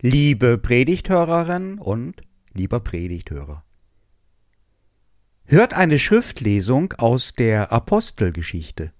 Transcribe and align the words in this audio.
Liebe 0.00 0.58
Predigthörerin 0.58 1.80
und 1.80 2.22
lieber 2.52 2.78
Predigthörer. 2.78 3.64
Hört 5.44 5.74
eine 5.74 5.98
Schriftlesung 5.98 6.92
aus 6.92 7.32
der 7.32 7.72
Apostelgeschichte. 7.72 8.92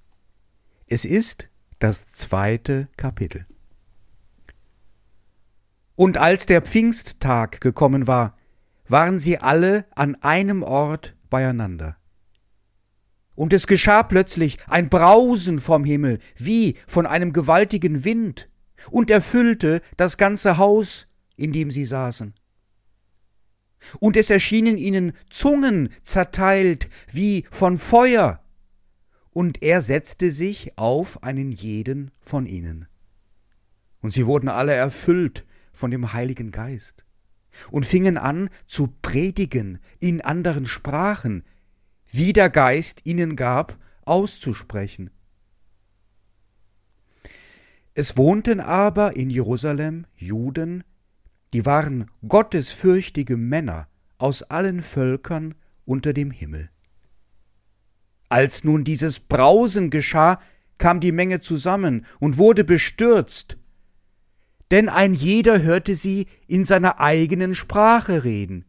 Es 0.88 1.04
ist 1.04 1.50
das 1.79 2.11
zweite 2.11 2.88
Kapitel. 2.96 3.46
Und 5.94 6.19
als 6.19 6.47
der 6.47 6.62
Pfingsttag 6.62 7.60
gekommen 7.60 8.08
war, 8.08 8.37
waren 8.88 9.21
sie 9.21 9.38
alle 9.38 9.85
an 9.94 10.17
einem 10.17 10.65
Ort 10.65 11.15
beieinander. 11.30 11.96
Und 13.37 13.53
es 13.53 13.69
geschah 13.69 14.03
plötzlich 14.03 14.58
ein 14.67 14.88
Brausen 14.88 15.60
vom 15.60 15.85
Himmel, 15.85 16.19
wie 16.34 16.74
von 16.88 17.06
einem 17.06 17.33
gewaltigen 17.33 18.02
Wind, 18.02 18.48
und 18.91 19.10
erfüllte 19.10 19.83
das 19.97 20.16
ganze 20.16 20.59
Haus, 20.59 21.07
in 21.37 21.52
dem 21.52 21.71
sie 21.71 21.84
saßen. 21.84 22.34
Und 24.01 24.16
es 24.16 24.30
erschienen 24.30 24.77
ihnen 24.77 25.12
Zungen 25.30 25.91
zerteilt 26.02 26.88
wie 27.12 27.45
von 27.51 27.79
Feuer, 27.79 28.43
und 29.30 29.62
er 29.62 29.83
setzte 29.83 30.33
sich 30.33 30.77
auf 30.77 31.23
einen 31.23 31.52
jeden 31.52 32.11
von 32.21 32.47
ihnen. 32.47 32.88
Und 34.01 34.12
sie 34.12 34.27
wurden 34.27 34.49
alle 34.49 34.75
erfüllt 34.75 35.47
von 35.73 35.93
dem 35.93 36.13
Heiligen 36.13 36.51
Geist 36.51 37.05
und 37.71 37.87
fingen 37.87 38.19
an 38.19 38.51
zu 38.66 38.88
predigen 39.02 39.79
in 40.01 40.21
anderen 40.21 40.66
Sprachen, 40.66 41.45
wie 42.09 42.33
der 42.33 42.51
Geist 42.51 43.02
ihnen 43.05 43.37
gab, 43.37 43.79
auszusprechen. 44.05 45.10
Es 48.01 48.16
wohnten 48.16 48.61
aber 48.61 49.16
in 49.16 49.29
Jerusalem 49.29 50.07
Juden, 50.15 50.84
die 51.52 51.66
waren 51.66 52.09
gottesfürchtige 52.29 53.37
Männer 53.37 53.88
aus 54.18 54.45
allen 54.45 54.82
Völkern 54.82 55.57
unter 55.85 56.13
dem 56.13 56.30
Himmel. 56.30 56.71
Als 58.29 58.63
nun 58.63 58.85
dieses 58.85 59.19
Brausen 59.19 59.91
geschah, 59.91 60.38
kam 60.79 61.01
die 61.01 61.10
Menge 61.10 61.41
zusammen 61.41 62.07
und 62.21 62.38
wurde 62.38 62.63
bestürzt, 62.63 63.59
denn 64.70 64.88
ein 64.88 65.12
jeder 65.12 65.60
hörte 65.62 65.96
sie 65.96 66.28
in 66.46 66.64
seiner 66.64 67.00
eigenen 67.00 67.52
Sprache 67.52 68.22
reden. 68.22 68.64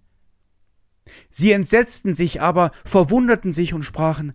Sie 1.30 1.52
entsetzten 1.52 2.16
sich 2.16 2.42
aber, 2.42 2.72
verwunderten 2.84 3.52
sich 3.52 3.76
und 3.76 3.84
sprachen 3.84 4.34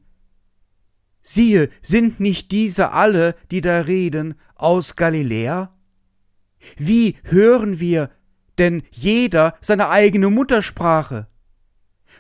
Siehe, 1.26 1.70
sind 1.80 2.20
nicht 2.20 2.52
diese 2.52 2.92
alle, 2.92 3.34
die 3.50 3.62
da 3.62 3.80
reden, 3.80 4.34
aus 4.56 4.94
Galiläa? 4.94 5.70
Wie 6.76 7.16
hören 7.24 7.80
wir 7.80 8.10
denn 8.58 8.82
jeder 8.90 9.54
seine 9.62 9.88
eigene 9.88 10.28
Muttersprache? 10.28 11.26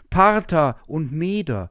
Parther 0.08 0.78
und 0.86 1.12
Meder 1.12 1.70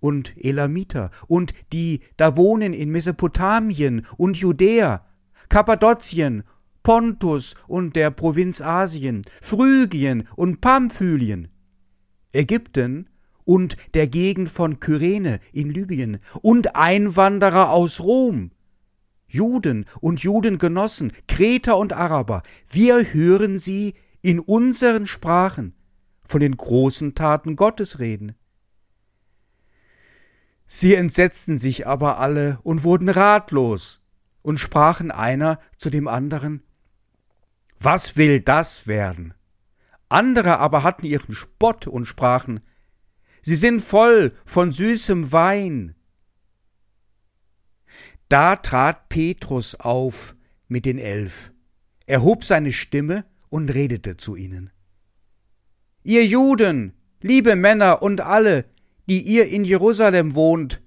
und 0.00 0.34
Elamiter 0.36 1.10
und 1.28 1.54
die 1.72 2.00
da 2.18 2.36
wohnen 2.36 2.74
in 2.74 2.90
Mesopotamien 2.90 4.06
und 4.18 4.36
Judäa, 4.36 5.06
Kappadokien, 5.48 6.42
Pontus 6.82 7.54
und 7.66 7.96
der 7.96 8.10
Provinz 8.10 8.60
Asien, 8.60 9.22
Phrygien 9.40 10.28
und 10.36 10.60
Pamphylien, 10.60 11.48
Ägypten 12.34 13.08
und 13.44 13.76
der 13.94 14.06
Gegend 14.06 14.48
von 14.48 14.80
Kyrene 14.80 15.40
in 15.52 15.70
Libyen 15.70 16.18
und 16.42 16.76
Einwanderer 16.76 17.70
aus 17.70 18.00
Rom, 18.00 18.50
Juden 19.26 19.86
und 20.00 20.20
Judengenossen, 20.22 21.12
Kreter 21.28 21.76
und 21.76 21.92
Araber, 21.92 22.42
wir 22.70 23.12
hören 23.12 23.58
sie 23.58 23.94
in 24.22 24.40
unseren 24.40 25.06
Sprachen 25.06 25.74
von 26.24 26.40
den 26.40 26.56
großen 26.56 27.14
Taten 27.14 27.56
Gottes 27.56 27.98
reden. 27.98 28.34
Sie 30.66 30.94
entsetzten 30.94 31.58
sich 31.58 31.86
aber 31.86 32.18
alle 32.18 32.58
und 32.62 32.84
wurden 32.84 33.08
ratlos 33.08 34.00
und 34.42 34.58
sprachen 34.58 35.10
einer 35.10 35.58
zu 35.76 35.90
dem 35.90 36.08
anderen, 36.08 36.62
Was 37.78 38.16
will 38.16 38.40
das 38.40 38.86
werden? 38.86 39.34
Andere 40.08 40.58
aber 40.58 40.82
hatten 40.82 41.06
ihren 41.06 41.34
Spott 41.34 41.86
und 41.86 42.06
sprachen, 42.06 42.60
Sie 43.46 43.56
sind 43.56 43.80
voll 43.80 44.32
von 44.46 44.72
süßem 44.72 45.30
Wein. 45.30 45.94
Da 48.30 48.56
trat 48.56 49.10
Petrus 49.10 49.74
auf 49.74 50.34
mit 50.66 50.86
den 50.86 50.98
Elf, 50.98 51.52
erhob 52.06 52.42
seine 52.42 52.72
Stimme 52.72 53.26
und 53.50 53.68
redete 53.68 54.16
zu 54.16 54.34
ihnen. 54.34 54.70
Ihr 56.02 56.24
Juden, 56.24 56.94
liebe 57.20 57.54
Männer 57.54 58.00
und 58.00 58.22
alle, 58.22 58.64
die 59.10 59.20
ihr 59.20 59.46
in 59.48 59.66
Jerusalem 59.66 60.34
wohnt, 60.34 60.80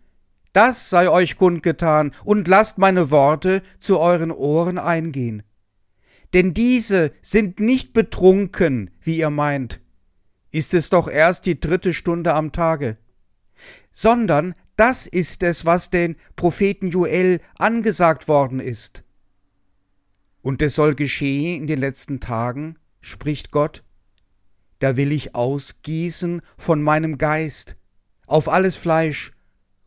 das 0.51 0.89
sei 0.89 1.09
euch 1.09 1.37
kundgetan, 1.37 2.11
und 2.23 2.47
lasst 2.47 2.79
meine 2.79 3.11
Worte 3.11 3.61
zu 3.77 3.99
euren 3.99 4.31
Ohren 4.31 4.79
eingehen. 4.79 5.43
Denn 6.33 6.55
diese 6.55 7.11
sind 7.21 7.59
nicht 7.59 7.93
betrunken, 7.93 8.89
wie 8.99 9.19
ihr 9.19 9.29
meint, 9.29 9.79
ist 10.51 10.73
es 10.73 10.89
doch 10.89 11.07
erst 11.07 11.45
die 11.45 11.59
dritte 11.59 11.93
Stunde 11.93 12.33
am 12.33 12.51
Tage, 12.51 12.97
sondern 13.91 14.53
das 14.75 15.07
ist 15.07 15.43
es, 15.43 15.65
was 15.65 15.89
den 15.89 16.15
Propheten 16.35 16.89
Joel 16.89 17.41
angesagt 17.57 18.27
worden 18.27 18.59
ist. 18.59 19.03
Und 20.41 20.61
es 20.61 20.75
soll 20.75 20.95
geschehen 20.95 21.61
in 21.61 21.67
den 21.67 21.79
letzten 21.79 22.19
Tagen, 22.19 22.77
spricht 23.01 23.51
Gott, 23.51 23.83
da 24.79 24.95
will 24.95 25.11
ich 25.11 25.33
ausgießen 25.33 26.41
von 26.57 26.81
meinem 26.81 27.17
Geist 27.17 27.75
auf 28.27 28.47
alles 28.49 28.75
Fleisch, 28.75 29.31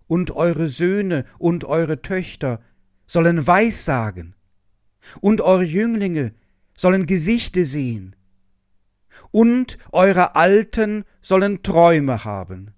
und 0.07 0.33
eure 0.33 0.67
Söhne 0.67 1.25
und 1.39 1.63
eure 1.65 2.03
Töchter 2.03 2.61
sollen 3.07 3.47
Weissagen, 3.47 4.35
und 5.21 5.41
eure 5.41 5.63
Jünglinge 5.63 6.33
sollen 6.77 7.07
Gesichte 7.07 7.65
sehen, 7.65 8.17
und 9.31 9.79
eure 9.93 10.35
Alten 10.35 11.05
sollen 11.21 11.63
Träume 11.63 12.25
haben. 12.25 12.73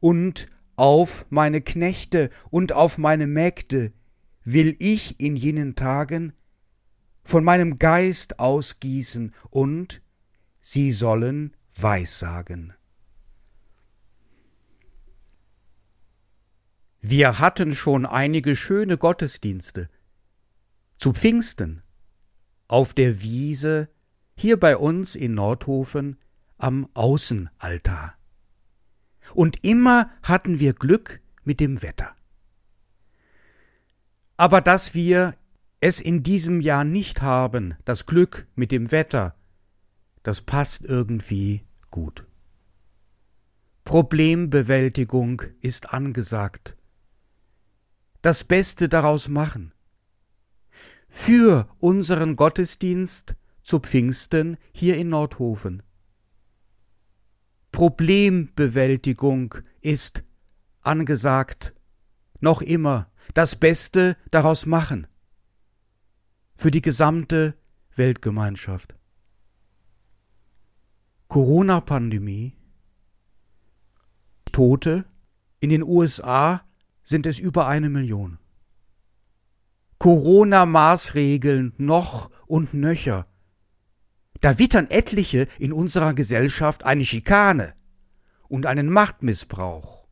Und 0.00 0.48
auf 0.76 1.26
meine 1.30 1.60
Knechte 1.62 2.30
und 2.50 2.72
auf 2.72 2.98
meine 2.98 3.26
Mägde 3.26 3.92
will 4.44 4.76
ich 4.78 5.18
in 5.18 5.36
jenen 5.36 5.74
Tagen 5.74 6.32
von 7.24 7.42
meinem 7.42 7.78
Geist 7.78 8.38
ausgießen, 8.38 9.34
und 9.50 10.00
sie 10.60 10.92
sollen 10.92 11.56
Weissagen. 11.74 12.72
Wir 17.00 17.38
hatten 17.38 17.74
schon 17.74 18.06
einige 18.06 18.56
schöne 18.56 18.96
Gottesdienste. 18.98 19.88
Zu 20.98 21.12
Pfingsten, 21.12 21.82
auf 22.68 22.94
der 22.94 23.22
Wiese, 23.22 23.88
hier 24.36 24.58
bei 24.58 24.76
uns 24.76 25.16
in 25.16 25.34
Nordhofen, 25.34 26.18
am 26.58 26.88
Außenaltar. 26.94 28.14
Und 29.34 29.64
immer 29.64 30.10
hatten 30.22 30.60
wir 30.60 30.72
Glück 30.72 31.20
mit 31.44 31.60
dem 31.60 31.82
Wetter. 31.82 32.14
Aber 34.36 34.60
dass 34.60 34.94
wir 34.94 35.34
es 35.80 36.00
in 36.00 36.22
diesem 36.22 36.60
Jahr 36.60 36.84
nicht 36.84 37.22
haben, 37.22 37.74
das 37.84 38.06
Glück 38.06 38.46
mit 38.54 38.70
dem 38.70 38.90
Wetter, 38.92 39.34
das 40.22 40.42
passt 40.42 40.84
irgendwie 40.84 41.64
gut. 41.90 42.26
Problembewältigung 43.84 45.42
ist 45.60 45.92
angesagt 45.92 46.76
das 48.26 48.42
Beste 48.42 48.88
daraus 48.88 49.28
machen. 49.28 49.72
Für 51.08 51.68
unseren 51.78 52.34
Gottesdienst 52.34 53.36
zu 53.66 53.80
Pfingsten 53.80 54.58
hier 54.72 54.96
in 54.96 55.08
Nordhofen. 55.08 55.82
Problembewältigung 57.72 59.56
ist 59.80 60.22
angesagt, 60.82 61.74
noch 62.38 62.62
immer 62.62 63.10
das 63.34 63.56
Beste 63.56 64.16
daraus 64.30 64.66
machen. 64.66 65.08
Für 66.54 66.70
die 66.70 66.80
gesamte 66.80 67.56
Weltgemeinschaft. 67.96 68.94
Corona-Pandemie, 71.26 72.56
Tote 74.52 75.06
in 75.58 75.70
den 75.70 75.82
USA 75.82 76.64
sind 77.02 77.26
es 77.26 77.40
über 77.40 77.66
eine 77.66 77.88
Million. 77.88 78.38
Corona-Maßregeln 79.98 81.74
noch 81.78 82.30
und 82.46 82.72
nöcher. 82.72 83.26
Da 84.40 84.58
wittern 84.58 84.88
etliche 84.88 85.48
in 85.58 85.72
unserer 85.72 86.14
Gesellschaft 86.14 86.84
eine 86.84 87.04
Schikane 87.04 87.74
und 88.48 88.66
einen 88.66 88.90
Machtmissbrauch. 88.90 90.06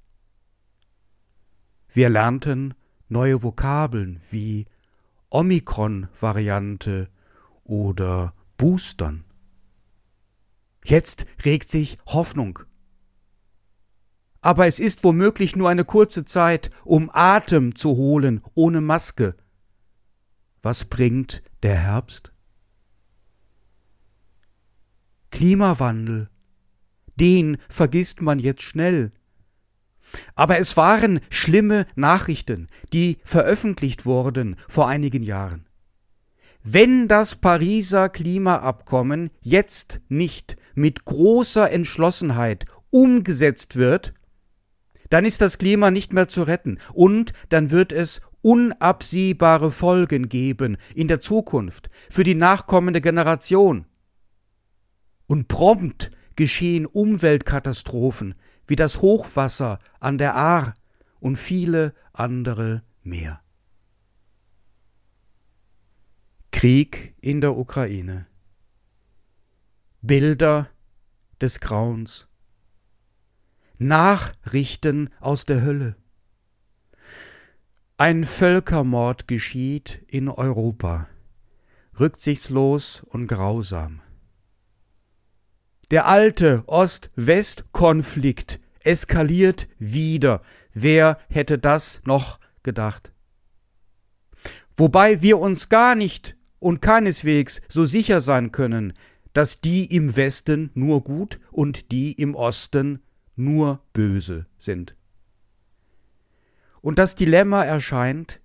Wir 1.89 2.09
lernten 2.09 2.75
neue 3.09 3.43
Vokabeln 3.43 4.21
wie 4.31 4.67
Omikron-Variante 5.31 7.09
oder 7.63 8.35
boostern. 8.57 9.25
Jetzt 10.85 11.25
regt 11.45 11.71
sich 11.71 11.99
Hoffnung. 12.07 12.59
Aber 14.41 14.67
es 14.67 14.79
ist 14.79 15.05
womöglich 15.05 15.57
nur 15.57 15.71
eine 15.71 15.85
kurze 15.85 16.25
Zeit, 16.25 16.71
um 16.85 17.11
Atem 17.13 17.75
zu 17.75 17.97
holen 17.97 18.43
ohne 18.55 18.83
Maske. 18.83 19.37
Was 20.61 20.85
bringt 20.85 21.43
der 21.63 21.77
Herbst? 21.77 22.34
Klimawandel. 25.35 26.29
Den 27.17 27.59
vergisst 27.69 28.23
man 28.23 28.39
jetzt 28.39 28.63
schnell. 28.63 29.11
Aber 30.37 30.59
es 30.61 30.77
waren 30.77 31.19
schlimme 31.29 31.87
Nachrichten, 31.97 32.69
die 32.93 33.19
veröffentlicht 33.25 34.07
wurden 34.07 34.55
vor 34.69 34.87
einigen 34.87 35.25
Jahren. 35.25 35.67
Wenn 36.63 37.09
das 37.09 37.35
Pariser 37.35 38.09
Klimaabkommen 38.09 39.31
jetzt 39.41 40.01
nicht 40.09 40.57
mit 40.75 41.05
großer 41.05 41.69
Entschlossenheit 41.69 42.67
umgesetzt 42.91 43.75
wird, 43.75 44.15
dann 45.11 45.25
ist 45.25 45.41
das 45.41 45.59
Klima 45.59 45.91
nicht 45.91 46.13
mehr 46.13 46.29
zu 46.29 46.45
retten 46.45 46.79
und 46.93 47.33
dann 47.49 47.73
wird 47.73 47.93
es 47.93 48.21
unabsehbare 48.41 49.73
Folgen 49.73 50.29
geben 50.29 50.77
in 50.95 51.09
der 51.09 51.21
Zukunft 51.21 51.91
für 52.09 52.23
die 52.23 52.37
nachkommende 52.37 53.01
Generation. 53.01 53.87
Und 55.27 55.49
prompt 55.49 56.11
geschehen 56.37 56.87
Umweltkatastrophen 56.87 58.35
wie 58.67 58.77
das 58.77 59.01
Hochwasser 59.01 59.79
an 60.01 60.19
der 60.19 60.35
Ahr 60.35 60.75
und 61.21 61.37
viele 61.37 61.95
andere 62.13 62.83
mehr. 63.03 63.41
Krieg 66.51 67.15
in 67.21 67.41
der 67.41 67.57
Ukraine. 67.57 68.27
Bilder 70.01 70.69
des 71.41 71.61
Grauens. 71.61 72.29
Nachrichten 73.79 75.11
aus 75.21 75.45
der 75.45 75.63
Hölle. 75.63 75.97
Ein 77.97 78.25
Völkermord 78.25 79.29
geschieht 79.29 80.05
in 80.09 80.29
Europa, 80.29 81.09
rücksichtslos 81.99 83.03
und 83.03 83.27
grausam. 83.27 84.01
Der 85.91 86.07
alte 86.07 86.65
Ost-West-Konflikt 86.67 88.61
eskaliert 88.81 89.69
wieder. 89.79 90.43
Wer 90.73 91.19
hätte 91.29 91.59
das 91.59 92.01
noch 92.05 92.41
gedacht? 92.63 93.13
Wobei 94.77 95.23
wir 95.23 95.39
uns 95.39 95.69
gar 95.69 95.95
nicht 95.95 96.37
und 96.59 96.81
keineswegs 96.81 97.61
so 97.69 97.85
sicher 97.85 98.21
sein 98.21 98.51
können, 98.51 98.95
dass 99.35 99.61
die 99.61 99.85
im 99.85 100.17
Westen 100.17 100.71
nur 100.75 101.03
gut 101.05 101.39
und 101.51 101.93
die 101.93 102.13
im 102.13 102.35
Osten 102.35 103.03
nur 103.37 103.83
böse 103.93 104.47
sind. 104.59 104.97
Und 106.81 106.99
das 106.99 107.15
Dilemma 107.15 107.65
erscheint, 107.65 108.41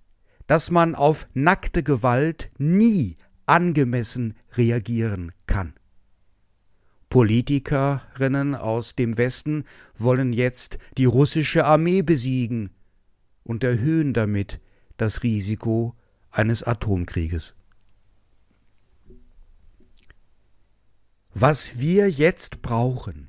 dass 0.46 0.70
man 0.70 0.94
auf 0.94 1.28
nackte 1.32 1.82
Gewalt 1.82 2.50
nie 2.58 3.16
angemessen 3.46 4.34
reagieren 4.56 5.32
kann. 5.46 5.74
Politikerinnen 7.10 8.54
aus 8.54 8.94
dem 8.94 9.18
Westen 9.18 9.64
wollen 9.98 10.32
jetzt 10.32 10.78
die 10.96 11.06
russische 11.06 11.64
Armee 11.64 12.02
besiegen 12.02 12.70
und 13.42 13.64
erhöhen 13.64 14.14
damit 14.14 14.60
das 14.96 15.24
Risiko 15.24 15.96
eines 16.30 16.62
Atomkrieges. 16.62 17.56
Was 21.34 21.80
wir 21.80 22.08
jetzt 22.08 22.62
brauchen, 22.62 23.28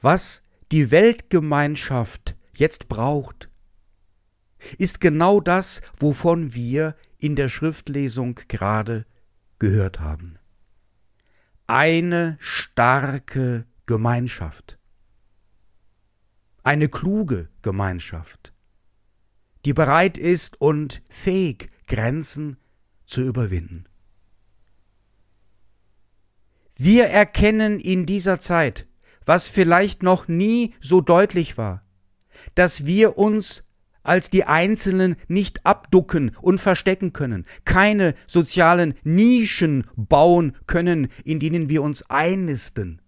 was 0.00 0.42
die 0.72 0.90
Weltgemeinschaft 0.90 2.36
jetzt 2.56 2.88
braucht, 2.88 3.50
ist 4.78 5.02
genau 5.02 5.40
das, 5.40 5.82
wovon 5.98 6.54
wir 6.54 6.96
in 7.18 7.36
der 7.36 7.50
Schriftlesung 7.50 8.40
gerade 8.48 9.04
gehört 9.58 10.00
haben 10.00 10.38
eine 11.66 12.36
starke 12.40 13.66
Gemeinschaft, 13.86 14.78
eine 16.62 16.88
kluge 16.88 17.48
Gemeinschaft, 17.62 18.52
die 19.64 19.72
bereit 19.72 20.18
ist 20.18 20.60
und 20.60 21.02
fähig, 21.08 21.70
Grenzen 21.86 22.58
zu 23.06 23.22
überwinden. 23.22 23.84
Wir 26.76 27.06
erkennen 27.06 27.78
in 27.78 28.04
dieser 28.04 28.40
Zeit, 28.40 28.88
was 29.24 29.48
vielleicht 29.48 30.02
noch 30.02 30.28
nie 30.28 30.74
so 30.80 31.00
deutlich 31.00 31.56
war, 31.56 31.84
dass 32.54 32.84
wir 32.84 33.16
uns 33.16 33.62
als 34.04 34.30
die 34.30 34.44
Einzelnen 34.44 35.16
nicht 35.26 35.66
abducken 35.66 36.36
und 36.40 36.58
verstecken 36.60 37.12
können, 37.12 37.44
keine 37.64 38.14
sozialen 38.28 38.94
Nischen 39.02 39.84
bauen 39.96 40.56
können, 40.66 41.08
in 41.24 41.40
denen 41.40 41.68
wir 41.68 41.82
uns 41.82 42.08
einnisten. 42.08 43.02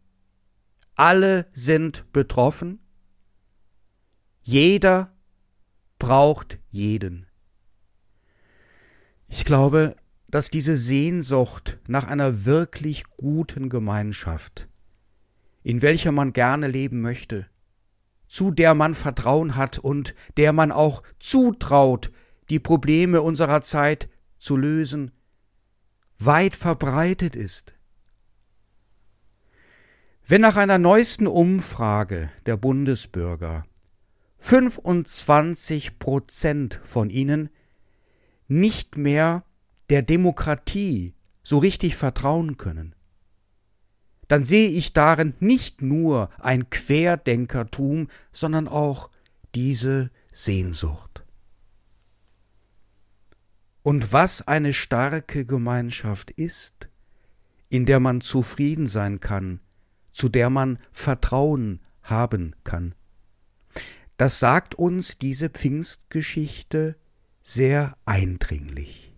Alle 0.96 1.46
sind 1.52 2.10
betroffen. 2.12 2.80
Jeder 4.42 5.14
braucht 5.98 6.58
jeden. 6.70 7.26
Ich 9.28 9.44
glaube, 9.44 9.96
dass 10.28 10.50
diese 10.50 10.76
Sehnsucht 10.76 11.78
nach 11.86 12.06
einer 12.06 12.44
wirklich 12.44 13.04
guten 13.16 13.68
Gemeinschaft, 13.68 14.68
in 15.62 15.82
welcher 15.82 16.12
man 16.12 16.32
gerne 16.32 16.68
leben 16.68 17.00
möchte, 17.00 17.46
zu 18.28 18.50
der 18.50 18.74
man 18.74 18.94
Vertrauen 18.94 19.56
hat 19.56 19.78
und 19.78 20.14
der 20.36 20.52
man 20.52 20.72
auch 20.72 21.02
zutraut, 21.18 22.10
die 22.50 22.58
Probleme 22.58 23.22
unserer 23.22 23.60
Zeit 23.60 24.08
zu 24.38 24.56
lösen, 24.56 25.12
weit 26.18 26.56
verbreitet 26.56 27.36
ist. 27.36 27.74
Wenn 30.26 30.40
nach 30.40 30.56
einer 30.56 30.78
neuesten 30.78 31.28
Umfrage 31.28 32.30
der 32.46 32.56
Bundesbürger 32.56 33.64
25 34.38 36.00
Prozent 36.00 36.80
von 36.82 37.10
ihnen 37.10 37.48
nicht 38.48 38.96
mehr 38.96 39.44
der 39.88 40.02
Demokratie 40.02 41.14
so 41.44 41.58
richtig 41.58 41.94
vertrauen 41.94 42.56
können, 42.56 42.95
dann 44.28 44.44
sehe 44.44 44.68
ich 44.68 44.92
darin 44.92 45.34
nicht 45.40 45.82
nur 45.82 46.30
ein 46.38 46.70
Querdenkertum, 46.70 48.08
sondern 48.32 48.68
auch 48.68 49.10
diese 49.54 50.10
Sehnsucht. 50.32 51.24
Und 53.82 54.12
was 54.12 54.46
eine 54.46 54.72
starke 54.72 55.44
Gemeinschaft 55.44 56.32
ist, 56.32 56.88
in 57.68 57.86
der 57.86 58.00
man 58.00 58.20
zufrieden 58.20 58.86
sein 58.86 59.20
kann, 59.20 59.60
zu 60.12 60.28
der 60.28 60.50
man 60.50 60.78
Vertrauen 60.90 61.80
haben 62.02 62.54
kann. 62.64 62.94
Das 64.16 64.40
sagt 64.40 64.74
uns 64.74 65.18
diese 65.18 65.50
Pfingstgeschichte 65.50 66.96
sehr 67.42 67.96
eindringlich. 68.06 69.12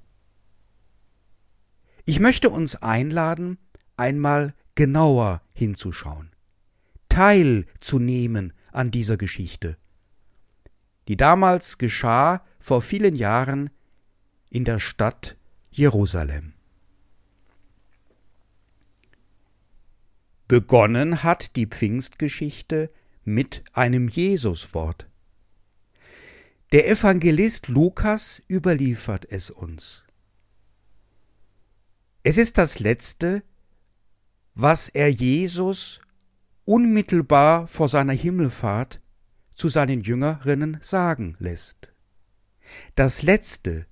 Ich 2.04 2.20
möchte 2.20 2.50
uns 2.50 2.76
einladen, 2.76 3.58
einmal 3.96 4.54
genauer 4.78 5.42
hinzuschauen, 5.54 6.30
teilzunehmen 7.08 8.52
an 8.70 8.92
dieser 8.92 9.16
Geschichte, 9.16 9.76
die 11.08 11.16
damals 11.16 11.78
geschah 11.78 12.46
vor 12.60 12.80
vielen 12.80 13.16
Jahren 13.16 13.70
in 14.50 14.64
der 14.64 14.78
Stadt 14.78 15.36
Jerusalem. 15.72 16.52
Begonnen 20.46 21.24
hat 21.24 21.56
die 21.56 21.66
Pfingstgeschichte 21.66 22.92
mit 23.24 23.64
einem 23.72 24.06
Jesuswort. 24.06 25.08
Der 26.70 26.88
Evangelist 26.88 27.66
Lukas 27.66 28.40
überliefert 28.48 29.26
es 29.28 29.50
uns. 29.50 30.04
Es 32.22 32.38
ist 32.38 32.58
das 32.58 32.78
letzte 32.78 33.42
was 34.60 34.88
er 34.88 35.08
Jesus 35.08 36.00
unmittelbar 36.64 37.68
vor 37.68 37.86
seiner 37.86 38.12
Himmelfahrt 38.12 39.00
zu 39.54 39.68
seinen 39.68 40.00
Jüngerinnen 40.00 40.78
sagen 40.80 41.36
lässt. 41.38 41.94
Das 42.96 43.22
Letzte, 43.22 43.86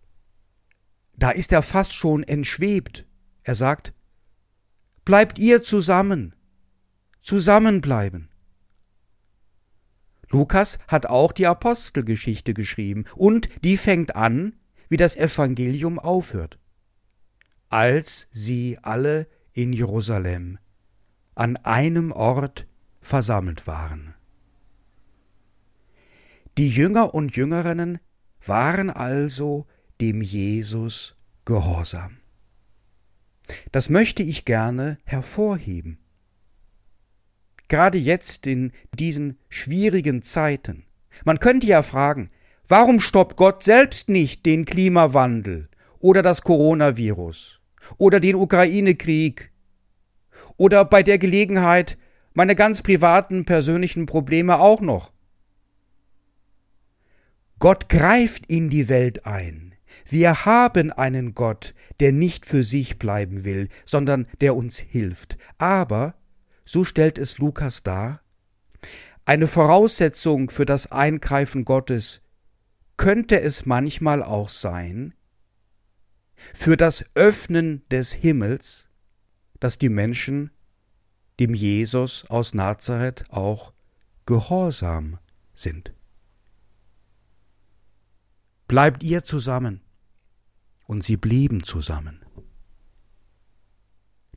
da 1.15 1.31
ist 1.31 1.53
er 1.53 1.63
fast 1.63 1.95
schon 1.95 2.25
entschwebt. 2.25 3.07
Er 3.45 3.55
sagt, 3.55 3.95
Bleibt 5.05 5.39
ihr 5.39 5.63
zusammen, 5.63 6.35
zusammenbleiben. 7.21 8.29
Lukas 10.31 10.81
hat 10.89 11.07
auch 11.07 11.31
die 11.31 11.47
Apostelgeschichte 11.47 12.55
geschrieben, 12.55 13.05
und 13.15 13.49
die 13.63 13.77
fängt 13.77 14.17
an, 14.17 14.59
wie 14.89 14.97
das 14.97 15.15
Evangelium 15.15 16.01
aufhört. 16.01 16.59
als 17.69 18.27
sie 18.31 18.79
alle 18.83 19.29
in 19.57 19.73
Jerusalem 19.73 20.59
an 21.35 21.57
einem 21.57 22.13
Ort 22.13 22.67
versammelt 23.01 23.67
waren. 23.67 24.15
Die 26.59 26.69
Jünger 26.69 27.15
und 27.15 27.37
Jüngerinnen 27.37 27.99
waren 28.45 28.91
also 28.91 29.67
dem 30.01 30.21
Jesus 30.21 31.17
gehorsam. 31.47 32.19
Das 33.73 33.89
möchte 33.89 34.23
ich 34.23 34.45
gerne 34.45 34.99
hervorheben. 35.05 35.99
Gerade 37.69 37.99
jetzt 37.99 38.47
in 38.47 38.73
diesen 38.99 39.39
schwierigen 39.49 40.23
Zeiten. 40.23 40.85
Man 41.25 41.39
könnte 41.39 41.67
ja 41.67 41.83
fragen, 41.83 42.29
warum 42.69 43.01
stoppt 43.01 43.37
Gott 43.37 43.65
selbst 43.65 44.11
nicht 44.11 44.45
den 44.45 44.67
Klimawandel 44.67 45.69
oder 45.99 46.23
das 46.23 46.43
Coronavirus 46.43 47.63
oder 47.99 48.21
den 48.21 48.37
Ukraine-Krieg 48.37 49.51
oder 50.57 50.85
bei 50.85 51.03
der 51.03 51.19
Gelegenheit 51.19 51.99
meine 52.35 52.55
ganz 52.55 52.83
privaten 52.83 53.45
persönlichen 53.45 54.07
Probleme 54.07 54.59
auch 54.59 54.81
noch? 54.81 55.13
Gott 57.59 57.89
greift 57.89 58.47
in 58.47 58.69
die 58.69 58.89
Welt 58.89 59.25
ein. 59.25 59.75
Wir 60.05 60.45
haben 60.45 60.93
einen 60.93 61.35
Gott, 61.35 61.75
der 62.01 62.13
nicht 62.13 62.45
für 62.45 62.63
sich 62.63 62.99
bleiben 62.99 63.45
will, 63.45 63.69
sondern 63.85 64.29
der 64.41 64.55
uns 64.55 64.79
hilft. 64.79 65.39
Aber, 65.59 66.15
so 66.65 66.85
stellt 66.85 67.19
es 67.19 67.39
Lukas 67.39 67.83
dar, 67.83 68.21
eine 69.25 69.47
Voraussetzung 69.47 70.51
für 70.51 70.67
das 70.67 70.93
Eingreifen 70.93 71.65
Gottes 71.65 72.21
könnte 72.97 73.41
es 73.41 73.67
manchmal 73.67 74.23
auch 74.23 74.49
sein, 74.49 75.15
für 76.55 76.77
das 76.77 77.05
Öffnen 77.15 77.83
des 77.91 78.13
Himmels, 78.13 78.89
dass 79.61 79.79
die 79.79 79.89
Menschen 79.89 80.51
dem 81.41 81.55
Jesus 81.55 82.25
aus 82.31 82.55
Nazareth 82.55 83.25
auch 83.31 83.73
gehorsam 84.25 85.19
sind 85.55 85.97
bleibt 88.69 89.03
ihr 89.03 89.25
zusammen. 89.25 89.81
Und 90.87 91.03
sie 91.03 91.17
blieben 91.17 91.65
zusammen. 91.65 92.25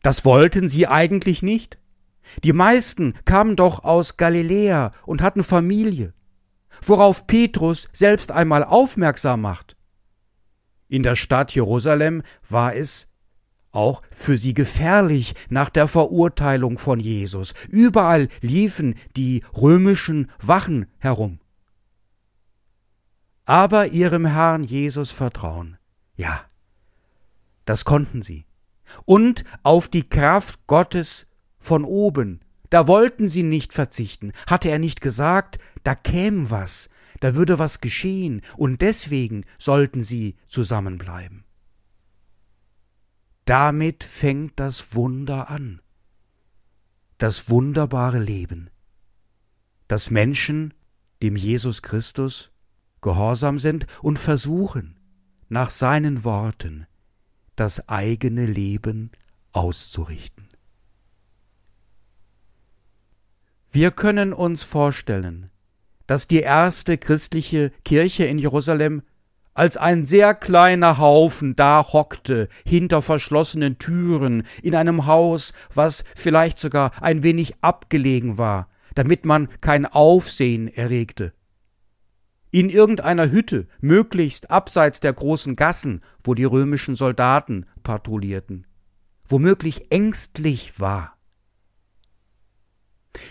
Das 0.01 0.25
wollten 0.25 0.67
sie 0.67 0.87
eigentlich 0.87 1.43
nicht. 1.43 1.77
Die 2.43 2.53
meisten 2.53 3.13
kamen 3.25 3.55
doch 3.55 3.83
aus 3.83 4.17
Galiläa 4.17 4.91
und 5.05 5.21
hatten 5.21 5.43
Familie, 5.43 6.13
worauf 6.81 7.27
Petrus 7.27 7.87
selbst 7.91 8.31
einmal 8.31 8.63
aufmerksam 8.63 9.41
macht. 9.41 9.75
In 10.89 11.03
der 11.03 11.15
Stadt 11.15 11.55
Jerusalem 11.55 12.23
war 12.49 12.75
es 12.75 13.07
auch 13.71 14.01
für 14.11 14.37
sie 14.37 14.53
gefährlich 14.53 15.35
nach 15.49 15.69
der 15.69 15.87
Verurteilung 15.87 16.77
von 16.77 16.99
Jesus. 16.99 17.53
Überall 17.69 18.27
liefen 18.41 18.95
die 19.15 19.43
römischen 19.55 20.29
Wachen 20.41 20.87
herum 20.97 21.39
aber 23.49 23.87
ihrem 23.87 24.27
Herrn 24.27 24.63
Jesus 24.63 25.09
vertrauen. 25.09 25.79
Ja, 26.15 26.45
das 27.65 27.83
konnten 27.83 28.21
sie. 28.21 28.45
Und 29.05 29.43
auf 29.63 29.87
die 29.87 30.07
Kraft 30.07 30.67
Gottes 30.67 31.25
von 31.57 31.83
oben, 31.83 32.41
da 32.69 32.85
wollten 32.85 33.27
sie 33.27 33.41
nicht 33.41 33.73
verzichten. 33.73 34.33
Hatte 34.45 34.69
er 34.69 34.77
nicht 34.77 35.01
gesagt, 35.01 35.57
da 35.83 35.95
käme 35.95 36.51
was, 36.51 36.89
da 37.19 37.35
würde 37.35 37.59
was 37.59 37.81
geschehen, 37.81 38.41
und 38.57 38.81
deswegen 38.81 39.45
sollten 39.57 40.01
sie 40.01 40.35
zusammenbleiben. 40.47 41.45
Damit 43.45 44.03
fängt 44.03 44.59
das 44.59 44.93
Wunder 44.95 45.49
an. 45.49 45.81
Das 47.17 47.49
wunderbare 47.49 48.19
Leben, 48.19 48.69
das 49.87 50.09
Menschen 50.09 50.73
dem 51.21 51.35
Jesus 51.35 51.81
Christus 51.81 52.51
gehorsam 53.01 53.59
sind 53.59 53.87
und 54.01 54.19
versuchen, 54.19 54.99
nach 55.49 55.69
seinen 55.69 56.23
Worten 56.23 56.85
das 57.55 57.89
eigene 57.89 58.45
Leben 58.45 59.11
auszurichten. 59.51 60.47
Wir 63.71 63.91
können 63.91 64.33
uns 64.33 64.63
vorstellen, 64.63 65.51
dass 66.09 66.27
die 66.27 66.39
erste 66.39 66.97
christliche 66.97 67.71
Kirche 67.85 68.25
in 68.25 68.39
Jerusalem 68.39 69.03
als 69.53 69.77
ein 69.77 70.07
sehr 70.07 70.33
kleiner 70.33 70.97
Haufen 70.97 71.55
da 71.55 71.85
hockte, 71.93 72.49
hinter 72.65 73.03
verschlossenen 73.03 73.77
Türen, 73.77 74.41
in 74.63 74.73
einem 74.73 75.05
Haus, 75.05 75.53
was 75.71 76.03
vielleicht 76.15 76.59
sogar 76.59 77.03
ein 77.03 77.21
wenig 77.21 77.53
abgelegen 77.61 78.39
war, 78.39 78.69
damit 78.95 79.27
man 79.27 79.49
kein 79.61 79.85
Aufsehen 79.85 80.67
erregte 80.67 81.31
in 82.49 82.71
irgendeiner 82.71 83.29
Hütte, 83.29 83.67
möglichst 83.79 84.49
abseits 84.49 85.01
der 85.01 85.13
großen 85.13 85.55
Gassen, 85.55 86.01
wo 86.23 86.33
die 86.33 86.45
römischen 86.45 86.95
Soldaten 86.95 87.67
patrouillierten, 87.83 88.65
womöglich 89.27 89.91
ängstlich 89.91 90.79
war. 90.79 91.15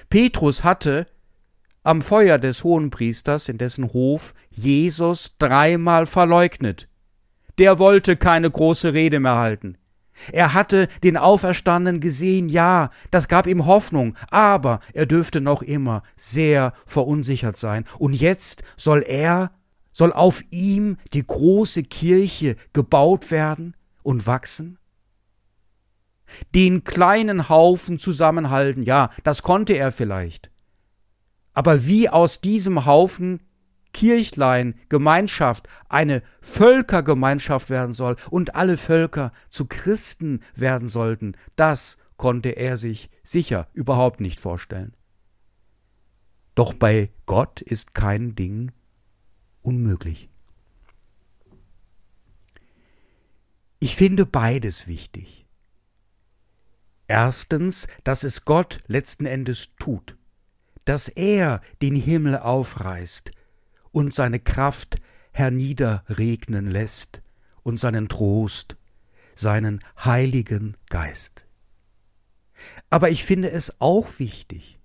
Petrus 0.09 0.63
hatte 0.63 1.07
am 1.89 2.03
Feuer 2.03 2.37
des 2.37 2.65
Hohenpriesters, 2.65 3.49
in 3.49 3.57
dessen 3.57 3.95
Hof 3.95 4.35
Jesus 4.51 5.33
dreimal 5.39 6.05
verleugnet. 6.05 6.87
Der 7.57 7.79
wollte 7.79 8.19
keine 8.19 8.51
große 8.51 8.93
Rede 8.93 9.21
mehr 9.21 9.37
halten. 9.37 9.79
Er 10.31 10.53
hatte 10.53 10.89
den 11.03 11.17
Auferstandenen 11.17 12.03
gesehen, 12.03 12.51
ja, 12.51 12.91
das 13.11 13.27
gab 13.27 13.47
ihm 13.47 13.65
Hoffnung, 13.65 14.17
aber 14.31 14.81
er 14.93 15.07
dürfte 15.07 15.41
noch 15.41 15.63
immer 15.63 16.03
sehr 16.15 16.75
verunsichert 16.85 17.57
sein. 17.57 17.87
Und 17.99 18.13
jetzt 18.13 18.63
soll 18.77 19.03
er, 19.03 19.53
soll 19.91 20.13
auf 20.13 20.43
ihm 20.51 20.99
die 21.15 21.27
große 21.27 21.85
Kirche 21.85 22.57
gebaut 22.75 23.31
werden 23.31 23.75
und 24.03 24.27
wachsen? 24.27 24.79
Den 26.55 26.85
kleinen 26.85 27.49
Haufen 27.49 27.99
zusammenhalten, 27.99 28.83
ja, 28.83 29.09
das 29.25 29.43
konnte 29.43 29.73
er 29.73 29.91
vielleicht. 29.91 30.51
Aber 31.59 31.89
wie 31.89 32.09
aus 32.09 32.41
diesem 32.41 32.87
Haufen 32.87 33.43
Kirchlein, 33.93 34.77
Gemeinschaft, 34.89 35.69
eine 35.89 36.23
Völkergemeinschaft 36.41 37.69
werden 37.69 37.95
soll 37.95 38.15
und 38.31 38.55
alle 38.55 38.77
Völker 38.77 39.33
zu 39.51 39.67
Christen 39.67 40.45
werden 40.55 40.87
sollten, 40.87 41.35
das 41.57 41.99
konnte 42.17 42.51
er 42.51 42.77
sich 42.77 43.11
sicher 43.25 43.67
überhaupt 43.73 44.21
nicht 44.21 44.39
vorstellen. 44.39 44.95
Doch 46.55 46.75
bei 46.75 47.11
Gott 47.27 47.61
ist 47.61 47.93
kein 47.93 48.37
Ding 48.37 48.71
unmöglich. 49.61 50.29
Ich 53.81 53.97
finde 53.97 54.27
beides 54.27 54.87
wichtig. 54.87 55.45
Erstens, 57.09 57.89
dass 58.05 58.23
es 58.23 58.45
Gott 58.45 58.79
letzten 58.87 59.27
Endes 59.27 59.75
tut, 59.81 60.18
dass 60.89 61.09
er 61.09 61.61
den 61.83 61.95
Himmel 61.95 62.39
aufreißt, 62.39 63.33
und 63.91 64.15
seine 64.15 64.41
Kraft 64.41 64.97
herniederregnen 65.33 66.67
lässt 66.67 67.23
und 67.63 67.79
seinen 67.79 68.09
Trost, 68.09 68.77
seinen 69.35 69.81
heiligen 70.03 70.77
Geist. 70.89 71.47
Aber 72.91 73.11
ich 73.11 73.25
finde 73.25 73.51
es 73.51 73.81
auch 73.81 74.19
wichtig, 74.19 74.79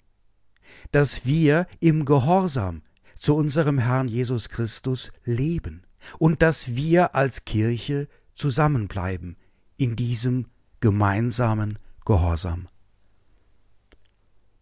dass 0.92 1.26
wir 1.26 1.68
im 1.80 2.06
Gehorsam 2.06 2.82
zu 3.20 3.36
unserem 3.36 3.80
Herrn 3.80 4.08
Jesus 4.08 4.50
Christus 4.50 5.12
leben 5.24 5.84
und 6.20 6.42
dass 6.42 6.76
wir 6.76 7.16
als 7.16 7.46
Kirche 7.46 8.08
zusammenbleiben 8.36 9.38
in 9.78 9.96
diesem 9.96 10.48
gemeinsamen 10.82 11.80
Gehorsam. 12.06 12.68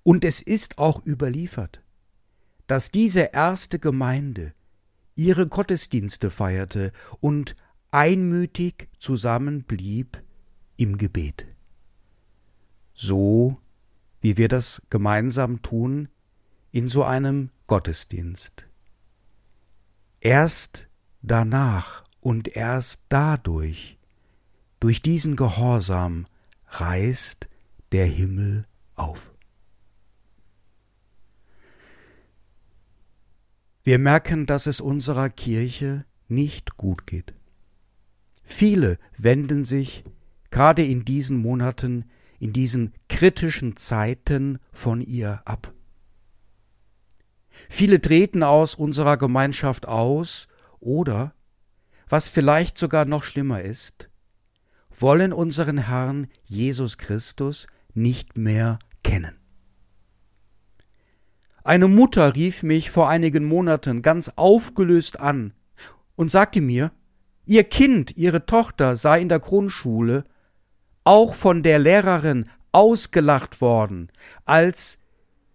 Und 0.04 0.26
es 0.26 0.42
ist 0.42 0.78
auch 0.78 1.06
überliefert, 1.06 1.82
dass 2.68 2.92
diese 2.92 3.32
erste 3.34 3.80
Gemeinde 3.80 4.54
ihre 5.16 5.48
Gottesdienste 5.48 6.30
feierte 6.30 6.92
und 7.20 7.56
einmütig 7.92 8.90
zusammenblieb 8.98 10.24
im 10.78 10.98
Gebet. 10.98 11.46
So 12.94 13.58
wie 14.22 14.38
wir 14.38 14.48
das 14.48 14.82
gemeinsam 14.90 15.62
tun 15.62 16.10
in 16.72 16.88
so 16.88 17.04
einem 17.04 17.50
Gottesdienst. 17.68 18.68
Erst 20.20 20.88
danach 21.22 22.04
und 22.20 22.56
erst 22.56 23.02
dadurch, 23.10 23.98
durch 24.80 25.02
diesen 25.02 25.36
Gehorsam, 25.36 26.28
reißt 26.68 27.50
der 27.92 28.06
Himmel 28.06 28.68
auf. 28.96 29.32
Wir 33.84 33.98
merken, 33.98 34.46
dass 34.46 34.68
es 34.68 34.80
unserer 34.80 35.30
Kirche 35.30 36.06
nicht 36.28 36.78
gut 36.78 37.08
geht. 37.08 37.34
Viele 38.44 39.00
wenden 39.18 39.64
sich 39.64 40.04
gerade 40.52 40.86
in 40.86 41.04
diesen 41.04 41.38
Monaten, 41.38 42.06
in 42.40 42.54
diesen 42.54 42.94
kritischen 43.10 43.78
Zeiten 43.78 44.60
von 44.72 45.02
ihr 45.02 45.42
ab. 45.46 45.74
Viele 47.70 48.02
treten 48.02 48.44
aus 48.44 48.76
unserer 48.76 49.18
Gemeinschaft 49.18 49.88
aus 49.88 50.48
oder, 50.80 51.34
was 52.08 52.30
vielleicht 52.30 52.78
sogar 52.78 53.06
noch 53.06 53.24
schlimmer 53.24 53.62
ist, 53.62 54.10
wollen 54.90 55.34
unseren 55.34 55.78
Herrn 55.78 56.28
Jesus 56.44 56.98
Christus 56.98 57.68
nicht 57.94 58.38
mehr 58.38 58.80
kennen. 59.04 59.41
Eine 61.64 61.88
Mutter 61.88 62.36
rief 62.36 62.64
mich 62.64 62.90
vor 62.90 63.08
einigen 63.10 63.46
Monaten 63.46 64.02
ganz 64.02 64.32
aufgelöst 64.36 65.20
an 65.20 65.54
und 66.16 66.32
sagte 66.32 66.60
mir, 66.60 66.92
ihr 67.46 67.64
Kind, 67.64 68.18
ihre 68.18 68.46
Tochter 68.46 68.96
sei 68.96 69.22
in 69.22 69.30
der 69.30 69.40
Grundschule 69.40 70.24
auch 71.04 71.36
von 71.36 71.64
der 71.64 71.80
Lehrerin 71.80 72.50
ausgelacht 72.72 73.62
worden, 73.62 74.12
als 74.46 74.98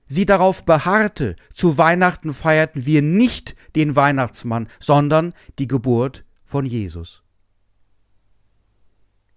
sie 0.07 0.27
darauf 0.27 0.65
beharrte, 0.65 1.35
zu 1.55 1.79
Weihnachten 1.79 2.33
feierten 2.33 2.87
wir 2.87 3.03
nicht 3.03 3.57
den 3.75 3.97
Weihnachtsmann, 3.97 4.69
sondern 4.79 5.35
die 5.59 5.67
Geburt 5.67 6.25
von 6.45 6.67
Jesus. 6.67 7.25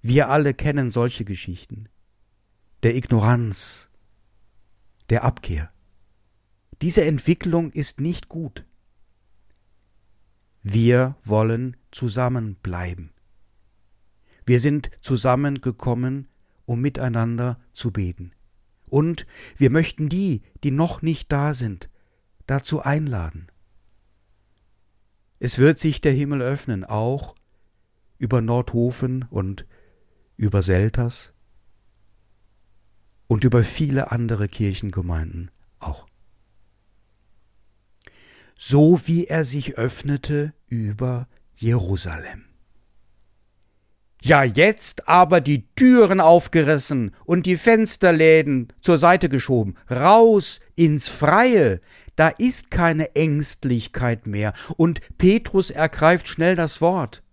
Wir 0.01 0.29
alle 0.29 0.53
kennen 0.53 0.91
solche 0.91 1.25
Geschichten 1.25 1.89
der 2.83 2.95
Ignoranz, 2.95 3.89
der 5.09 5.23
Abkehr. 5.23 5.71
Diese 6.81 7.03
Entwicklung 7.03 7.71
ist 7.71 7.99
nicht 7.99 8.29
gut. 8.29 8.65
Wir 10.61 11.15
wollen 11.23 11.77
zusammenbleiben. 11.91 13.11
Wir 14.45 14.59
sind 14.59 14.89
zusammengekommen, 15.01 16.27
um 16.65 16.81
miteinander 16.81 17.59
zu 17.73 17.91
beten. 17.91 18.31
Und 18.87 19.25
wir 19.57 19.69
möchten 19.69 20.09
die, 20.09 20.41
die 20.63 20.71
noch 20.71 21.01
nicht 21.01 21.31
da 21.31 21.53
sind, 21.53 21.89
dazu 22.47 22.81
einladen. 22.81 23.47
Es 25.39 25.57
wird 25.57 25.79
sich 25.79 26.01
der 26.01 26.13
Himmel 26.13 26.41
öffnen, 26.41 26.83
auch 26.83 27.35
über 28.17 28.41
Nordhofen 28.41 29.23
und 29.29 29.65
über 30.35 30.61
Selters 30.61 31.33
und 33.27 33.43
über 33.43 33.63
viele 33.63 34.11
andere 34.11 34.47
Kirchengemeinden 34.47 35.51
auch 35.79 36.08
so 38.61 38.99
wie 39.05 39.25
er 39.25 39.45
sich 39.45 39.77
öffnete 39.77 40.53
über 40.67 41.29
Jerusalem. 41.55 42.43
Ja, 44.21 44.43
jetzt 44.43 45.07
aber 45.07 45.39
die 45.39 45.73
Türen 45.75 46.19
aufgerissen 46.19 47.15
und 47.23 47.45
die 47.45 47.55
Fensterläden 47.55 48.73
zur 48.81 48.97
Seite 48.97 49.29
geschoben, 49.29 49.75
raus 49.89 50.59
ins 50.75 51.07
Freie, 51.07 51.79
da 52.17 52.27
ist 52.27 52.69
keine 52.69 53.15
Ängstlichkeit 53.15 54.27
mehr, 54.27 54.51
und 54.75 54.99
Petrus 55.17 55.71
ergreift 55.71 56.27
schnell 56.27 56.57
das 56.57 56.81
Wort. 56.81 57.23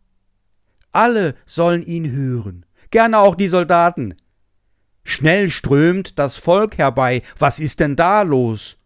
Alle 0.92 1.34
sollen 1.44 1.82
ihn 1.82 2.12
hören, 2.12 2.64
gerne 2.92 3.18
auch 3.18 3.34
die 3.34 3.48
Soldaten. 3.48 4.14
Schnell 5.02 5.50
strömt 5.50 6.20
das 6.20 6.36
Volk 6.36 6.78
herbei, 6.78 7.22
was 7.36 7.58
ist 7.58 7.80
denn 7.80 7.96
da 7.96 8.22
los? 8.22 8.78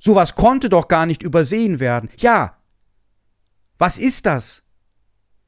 Sowas 0.00 0.34
konnte 0.34 0.70
doch 0.70 0.88
gar 0.88 1.06
nicht 1.06 1.22
übersehen 1.22 1.78
werden. 1.78 2.08
Ja. 2.16 2.56
Was 3.78 3.98
ist 3.98 4.26
das? 4.26 4.62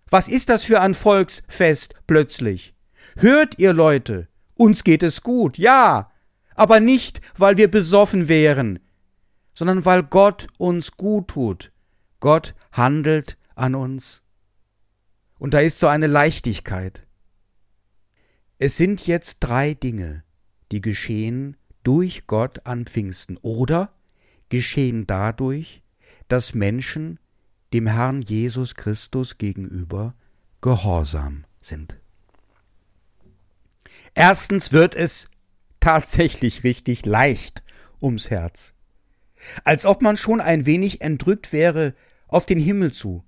Was 0.09 0.28
ist 0.28 0.50
das 0.50 0.62
für 0.62 0.80
ein 0.80 0.94
Volksfest 0.94 1.94
plötzlich? 2.06 2.75
Hört 3.16 3.59
ihr 3.59 3.73
Leute, 3.73 4.28
uns 4.54 4.85
geht 4.85 5.03
es 5.03 5.22
gut, 5.22 5.57
ja, 5.59 6.12
aber 6.55 6.81
nicht, 6.81 7.20
weil 7.37 7.57
wir 7.57 7.70
besoffen 7.70 8.29
wären, 8.29 8.79
sondern 9.55 9.85
weil 9.87 10.03
Gott 10.03 10.48
uns 10.59 10.92
gut 10.92 11.29
tut. 11.29 11.72
Gott 12.20 12.55
handelt 12.72 13.38
an 13.55 13.74
uns. 13.74 14.22
Und 15.38 15.55
da 15.55 15.61
ist 15.61 15.79
so 15.79 15.87
eine 15.87 16.07
Leichtigkeit. 16.07 17.07
Es 18.59 18.76
sind 18.76 19.07
jetzt 19.07 19.40
drei 19.40 19.74
Dinge, 19.74 20.24
die 20.70 20.83
geschehen 20.83 21.57
durch 21.83 22.26
Gott 22.26 22.66
an 22.66 22.87
Pfingsten 22.87 23.38
oder 23.38 23.92
geschehen 24.52 25.06
dadurch, 25.06 25.82
dass 26.28 26.52
Menschen 26.52 27.18
dem 27.72 27.86
Herrn 27.86 28.20
Jesus 28.20 28.74
Christus 28.74 29.38
gegenüber 29.38 30.14
gehorsam 30.60 31.44
sind. 31.62 31.98
Erstens 34.12 34.70
wird 34.70 34.94
es 34.94 35.26
tatsächlich 35.80 36.64
richtig 36.64 37.06
leicht 37.06 37.62
ums 37.98 38.28
Herz, 38.28 38.74
als 39.64 39.86
ob 39.86 40.02
man 40.02 40.18
schon 40.18 40.42
ein 40.42 40.66
wenig 40.66 41.00
entrückt 41.00 41.54
wäre 41.54 41.94
auf 42.28 42.44
den 42.44 42.60
Himmel 42.60 42.92
zu, 42.92 43.24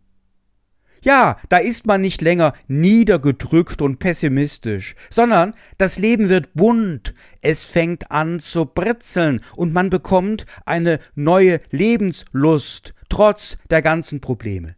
ja, 1.05 1.38
da 1.49 1.59
ist 1.59 1.87
man 1.87 2.01
nicht 2.01 2.23
länger 2.23 2.55
niedergedrückt 2.67 3.83
und 3.83 3.99
pessimistisch, 3.99 4.97
sondern 5.11 5.55
das 5.79 5.99
Leben 5.99 6.29
wird 6.29 6.55
bunt, 6.55 7.14
es 7.43 7.67
fängt 7.67 8.11
an 8.11 8.40
zu 8.40 8.64
britzeln 8.64 9.40
und 9.55 9.73
man 9.73 9.90
bekommt 9.90 10.47
eine 10.64 10.99
neue 11.14 11.61
Lebenslust 11.71 12.95
trotz 13.09 13.59
der 13.71 13.83
ganzen 13.83 14.21
Probleme. 14.21 14.77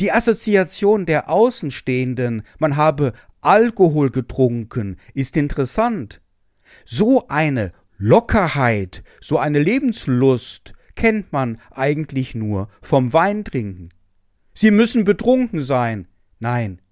Die 0.00 0.12
Assoziation 0.12 1.06
der 1.06 1.28
Außenstehenden, 1.28 2.42
man 2.58 2.76
habe 2.76 3.12
Alkohol 3.40 4.10
getrunken, 4.10 4.96
ist 5.14 5.36
interessant. 5.36 6.20
So 6.84 7.26
eine 7.28 7.72
Lockerheit, 7.98 9.02
so 9.20 9.38
eine 9.38 9.58
Lebenslust 9.58 10.74
kennt 10.94 11.32
man 11.32 11.58
eigentlich 11.70 12.34
nur 12.34 12.68
vom 12.82 13.12
Weintrinken. 13.12 13.90
Sie 14.60 14.70
müssen 14.70 15.04
betrunken 15.04 15.62
sein. 15.62 16.06
Nein. 16.38 16.82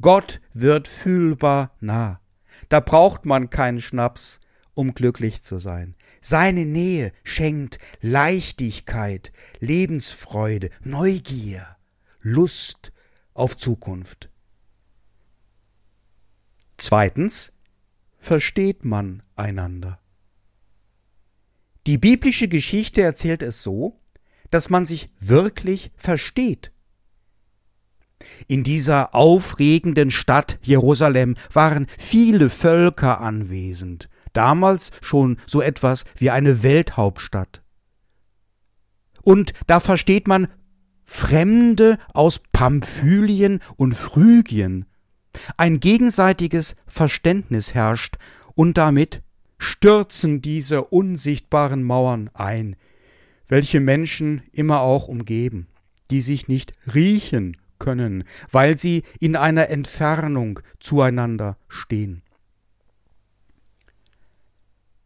Gott 0.00 0.40
wird 0.54 0.86
fühlbar 0.86 1.74
nah. 1.80 2.20
Da 2.68 2.78
braucht 2.78 3.26
man 3.26 3.50
keinen 3.50 3.80
Schnaps, 3.80 4.38
um 4.74 4.94
glücklich 4.94 5.42
zu 5.42 5.58
sein. 5.58 5.96
Seine 6.20 6.66
Nähe 6.66 7.10
schenkt 7.24 7.80
Leichtigkeit, 8.00 9.32
Lebensfreude, 9.58 10.70
Neugier, 10.84 11.76
Lust 12.20 12.92
auf 13.34 13.56
Zukunft. 13.56 14.30
Zweitens 16.76 17.52
versteht 18.16 18.84
man 18.84 19.24
einander. 19.34 19.98
Die 21.88 21.98
biblische 21.98 22.46
Geschichte 22.46 23.02
erzählt 23.02 23.42
es 23.42 23.60
so, 23.64 23.99
dass 24.50 24.70
man 24.70 24.86
sich 24.86 25.10
wirklich 25.18 25.90
versteht. 25.96 26.72
In 28.46 28.64
dieser 28.64 29.14
aufregenden 29.14 30.10
Stadt 30.10 30.58
Jerusalem 30.62 31.36
waren 31.52 31.86
viele 31.98 32.50
Völker 32.50 33.20
anwesend, 33.20 34.08
damals 34.32 34.90
schon 35.00 35.38
so 35.46 35.62
etwas 35.62 36.04
wie 36.16 36.30
eine 36.30 36.62
Welthauptstadt. 36.62 37.62
Und 39.22 39.52
da 39.66 39.80
versteht 39.80 40.26
man 40.26 40.48
Fremde 41.04 41.98
aus 42.14 42.40
Pamphylien 42.52 43.60
und 43.76 43.94
Phrygien. 43.94 44.86
Ein 45.56 45.80
gegenseitiges 45.80 46.76
Verständnis 46.86 47.74
herrscht, 47.74 48.16
und 48.54 48.76
damit 48.76 49.22
stürzen 49.58 50.42
diese 50.42 50.84
unsichtbaren 50.84 51.82
Mauern 51.82 52.30
ein, 52.34 52.76
welche 53.50 53.80
Menschen 53.80 54.42
immer 54.52 54.80
auch 54.80 55.08
umgeben, 55.08 55.66
die 56.10 56.22
sich 56.22 56.48
nicht 56.48 56.72
riechen 56.94 57.56
können, 57.78 58.24
weil 58.50 58.78
sie 58.78 59.02
in 59.18 59.34
einer 59.34 59.68
Entfernung 59.68 60.60
zueinander 60.78 61.58
stehen. 61.68 62.22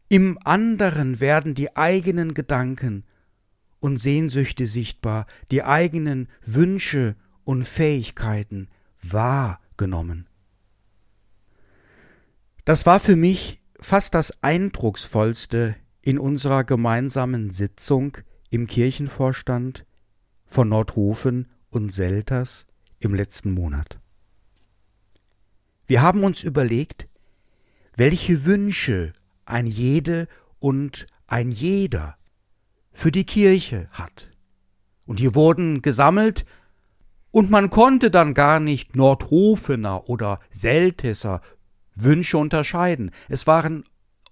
Im 0.09 0.39
anderen 0.45 1.19
werden 1.21 1.55
die 1.55 1.75
eigenen 1.75 2.35
Gedanken 2.35 3.05
und 3.81 3.97
Sehnsüchte 3.97 4.67
sichtbar, 4.67 5.27
die 5.51 5.63
eigenen 5.65 6.29
Wünsche 6.45 7.17
und 7.45 7.65
Fähigkeiten 7.65 8.69
wahrgenommen. 9.03 10.29
Das 12.67 12.85
war 12.87 13.01
für 13.01 13.17
mich 13.17 13.61
fast 13.81 14.15
das 14.15 14.43
Eindrucksvollste 14.43 15.77
in 16.03 16.19
unserer 16.19 16.65
gemeinsamen 16.65 17.51
Sitzung 17.51 18.19
im 18.55 18.69
Kirchenvorstand 18.69 19.85
von 20.47 20.69
Nordhofen 20.69 21.49
und 21.71 21.93
Selters 21.93 22.69
im 23.01 23.13
letzten 23.13 23.51
Monat. 23.51 23.99
Wir 25.87 26.03
haben 26.03 26.23
uns 26.23 26.45
überlegt, 26.45 27.09
welche 27.97 28.45
Wünsche 28.45 29.13
ein 29.45 29.67
jede 29.67 30.29
und 30.61 31.09
ein 31.27 31.51
jeder 31.51 32.17
für 32.93 33.11
die 33.11 33.25
Kirche 33.25 33.89
hat. 33.91 34.31
Und 35.05 35.19
hier 35.19 35.35
wurden 35.35 35.83
gesammelt 35.83 36.47
Und 37.33 37.51
man 37.51 37.69
konnte 37.69 38.13
dann 38.13 38.33
gar 38.33 38.61
nicht 38.61 38.95
Nordhofener 38.95 40.09
oder 40.09 40.39
Selteser 40.53 41.41
Wünsche 41.97 42.39
unterscheiden. 42.39 43.11
Es 43.29 43.49
waren 43.49 43.83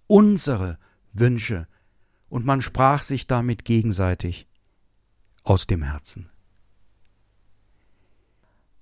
unsere 0.07 0.79
Wünsche, 1.13 1.67
und 2.33 2.47
man 2.47 2.63
sprach 2.63 3.03
sich 3.03 3.27
damit 3.27 3.67
gegenseitig 3.67 4.49
aus 5.43 5.67
dem 5.67 5.83
Herzen. 5.83 6.31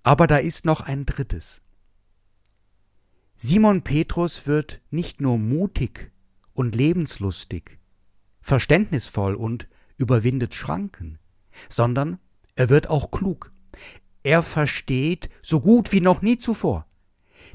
Aber 0.05 0.29
da 0.29 0.37
ist 0.37 0.65
noch 0.65 0.83
ein 0.83 1.05
drittes. 1.05 1.61
Simon 3.37 3.83
Petrus 3.83 4.47
wird 4.47 4.81
nicht 4.91 5.21
nur 5.21 5.37
mutig 5.37 6.13
und 6.53 6.77
lebenslustig, 6.77 7.81
verständnisvoll 8.41 9.35
und 9.35 9.69
überwindet 9.97 10.55
Schranken, 10.55 11.19
sondern 11.69 12.21
er 12.55 12.69
wird 12.69 12.89
auch 12.89 13.11
klug. 13.11 13.53
Er 14.23 14.43
versteht 14.43 15.29
so 15.43 15.59
gut 15.61 15.91
wie 15.91 16.01
noch 16.01 16.23
nie 16.23 16.39
zuvor 16.39 16.87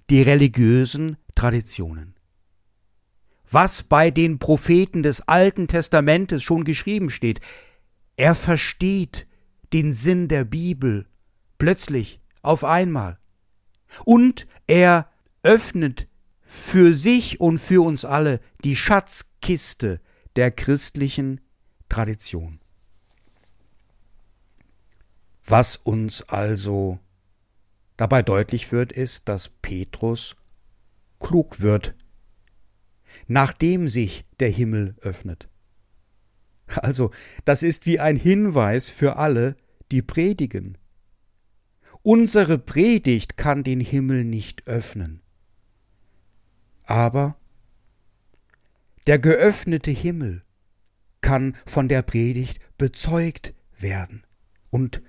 die 0.09 0.21
religiösen 0.21 1.15
Traditionen. 1.35 2.14
Was 3.55 3.83
bei 3.83 4.11
den 4.11 4.37
Propheten 4.37 5.01
des 5.01 5.29
Alten 5.29 5.69
Testamentes 5.69 6.43
schon 6.43 6.65
geschrieben 6.65 7.09
steht, 7.09 7.39
er 8.17 8.35
versteht 8.35 9.27
den 9.71 9.93
Sinn 9.93 10.27
der 10.27 10.43
Bibel 10.43 11.07
plötzlich 11.57 12.19
auf 12.41 12.65
einmal. 12.65 13.17
Und 14.03 14.45
er 14.67 15.09
öffnet 15.41 16.09
für 16.41 16.93
sich 16.93 17.39
und 17.39 17.59
für 17.59 17.81
uns 17.81 18.03
alle 18.03 18.41
die 18.65 18.75
Schatzkiste 18.75 20.01
der 20.35 20.51
christlichen 20.51 21.39
Tradition. 21.87 22.59
Was 25.45 25.77
uns 25.77 26.23
also 26.23 26.99
dabei 27.95 28.21
deutlich 28.21 28.73
wird, 28.73 28.91
ist, 28.91 29.29
dass 29.29 29.47
Petrus 29.47 30.35
klug 31.21 31.61
wird, 31.61 31.95
nachdem 33.27 33.89
sich 33.89 34.25
der 34.39 34.49
Himmel 34.49 34.95
öffnet. 35.01 35.49
Also, 36.67 37.11
das 37.45 37.63
ist 37.63 37.85
wie 37.85 37.99
ein 37.99 38.15
Hinweis 38.15 38.89
für 38.89 39.17
alle, 39.17 39.55
die 39.91 40.01
predigen. 40.01 40.77
Unsere 42.01 42.57
Predigt 42.57 43.37
kann 43.37 43.63
den 43.63 43.79
Himmel 43.79 44.23
nicht 44.23 44.67
öffnen. 44.67 45.21
Aber 46.83 47.37
der 49.07 49.19
geöffnete 49.19 49.91
Himmel 49.91 50.43
kann 51.21 51.55
von 51.65 51.87
der 51.87 52.01
Predigt 52.01 52.59
bezeugt 52.77 53.53
werden. 53.77 54.23
Und 54.69 55.01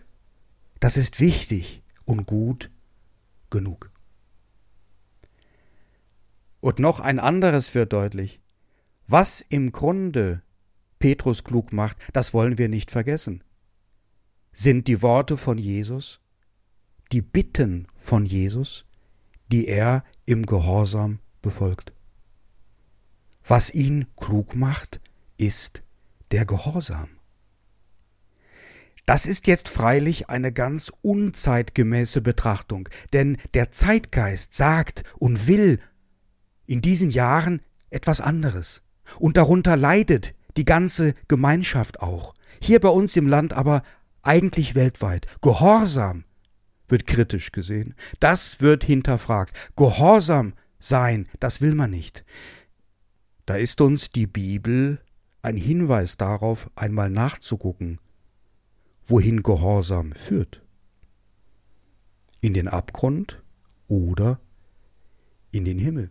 das 0.80 0.96
ist 0.96 1.20
wichtig 1.20 1.82
und 2.04 2.26
gut 2.26 2.70
genug. 3.50 3.90
Und 6.66 6.80
noch 6.80 6.98
ein 6.98 7.20
anderes 7.20 7.76
wird 7.76 7.92
deutlich. 7.92 8.40
Was 9.06 9.40
im 9.40 9.70
Grunde 9.70 10.42
Petrus 10.98 11.44
klug 11.44 11.72
macht, 11.72 11.96
das 12.12 12.34
wollen 12.34 12.58
wir 12.58 12.68
nicht 12.68 12.90
vergessen. 12.90 13.44
Sind 14.50 14.88
die 14.88 15.00
Worte 15.00 15.36
von 15.36 15.58
Jesus, 15.58 16.18
die 17.12 17.22
Bitten 17.22 17.86
von 17.94 18.26
Jesus, 18.26 18.84
die 19.46 19.68
er 19.68 20.02
im 20.24 20.44
Gehorsam 20.44 21.20
befolgt. 21.40 21.92
Was 23.44 23.72
ihn 23.72 24.08
klug 24.16 24.56
macht, 24.56 25.00
ist 25.38 25.84
der 26.32 26.46
Gehorsam. 26.46 27.10
Das 29.04 29.24
ist 29.24 29.46
jetzt 29.46 29.68
freilich 29.68 30.30
eine 30.30 30.50
ganz 30.50 30.90
unzeitgemäße 31.02 32.22
Betrachtung, 32.22 32.88
denn 33.12 33.36
der 33.54 33.70
Zeitgeist 33.70 34.52
sagt 34.52 35.04
und 35.20 35.46
will 35.46 35.78
in 36.66 36.82
diesen 36.82 37.10
Jahren 37.10 37.60
etwas 37.90 38.20
anderes. 38.20 38.82
Und 39.18 39.36
darunter 39.36 39.76
leidet 39.76 40.34
die 40.56 40.64
ganze 40.64 41.14
Gemeinschaft 41.28 42.00
auch. 42.00 42.34
Hier 42.60 42.80
bei 42.80 42.88
uns 42.88 43.16
im 43.16 43.26
Land 43.26 43.52
aber 43.52 43.82
eigentlich 44.22 44.74
weltweit. 44.74 45.26
Gehorsam 45.40 46.24
wird 46.88 47.06
kritisch 47.06 47.52
gesehen. 47.52 47.94
Das 48.20 48.60
wird 48.60 48.84
hinterfragt. 48.84 49.54
Gehorsam 49.76 50.54
sein, 50.78 51.28
das 51.40 51.60
will 51.60 51.74
man 51.74 51.90
nicht. 51.90 52.24
Da 53.44 53.56
ist 53.56 53.80
uns 53.80 54.10
die 54.10 54.26
Bibel 54.26 55.00
ein 55.42 55.56
Hinweis 55.56 56.16
darauf, 56.16 56.70
einmal 56.74 57.08
nachzugucken, 57.10 58.00
wohin 59.04 59.42
Gehorsam 59.42 60.12
führt. 60.12 60.62
In 62.40 62.54
den 62.54 62.66
Abgrund 62.66 63.42
oder 63.86 64.40
in 65.52 65.64
den 65.64 65.78
Himmel. 65.78 66.10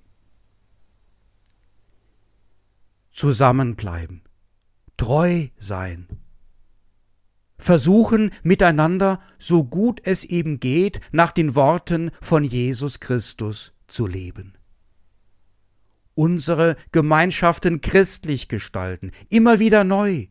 Zusammenbleiben, 3.16 4.24
treu 4.98 5.48
sein, 5.58 6.10
versuchen 7.58 8.32
miteinander, 8.44 9.22
so 9.40 9.64
gut 9.64 10.02
es 10.04 10.26
eben 10.26 10.60
geht, 10.60 11.00
nach 11.14 11.32
den 11.32 11.56
Worten 11.56 12.12
von 12.20 12.44
Jesus 12.44 13.00
Christus 13.00 13.74
zu 13.88 14.06
leben. 14.06 14.58
Unsere 16.14 16.76
Gemeinschaften 16.92 17.80
christlich 17.80 18.50
gestalten, 18.50 19.12
immer 19.30 19.60
wieder 19.60 19.86
neu, 19.86 20.28